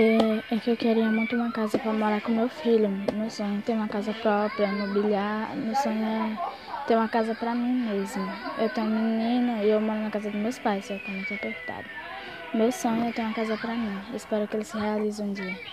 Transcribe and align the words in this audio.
É, 0.00 0.54
é 0.54 0.58
que 0.60 0.70
eu 0.70 0.76
queria 0.76 1.10
muito 1.10 1.34
uma 1.34 1.50
casa 1.50 1.76
para 1.76 1.92
morar 1.92 2.20
com 2.20 2.30
meu 2.30 2.48
filho. 2.48 2.88
Meu 3.12 3.28
sonho 3.28 3.58
é 3.58 3.62
ter 3.62 3.72
uma 3.72 3.88
casa 3.88 4.14
própria, 4.14 4.68
mobiliar. 4.68 5.56
Meu 5.56 5.74
sonho 5.74 6.04
é 6.04 6.86
ter 6.86 6.94
uma 6.94 7.08
casa 7.08 7.34
para 7.34 7.52
mim 7.52 7.82
mesmo. 7.90 8.22
Eu 8.60 8.68
tenho 8.68 8.86
um 8.86 8.90
menino 8.90 9.60
e 9.60 9.68
eu 9.68 9.80
moro 9.80 9.98
na 9.98 10.08
casa 10.08 10.30
dos 10.30 10.40
meus 10.40 10.56
pais, 10.56 10.84
só 10.84 10.96
que 10.96 11.10
é 11.10 11.14
muito 11.14 11.34
apertado. 11.34 11.88
Meu 12.54 12.70
sonho 12.70 13.08
é 13.08 13.10
ter 13.10 13.22
uma 13.22 13.34
casa 13.34 13.56
para 13.56 13.74
mim. 13.74 13.98
Espero 14.14 14.46
que 14.46 14.54
ele 14.54 14.64
se 14.64 14.78
realize 14.78 15.20
um 15.20 15.32
dia. 15.32 15.58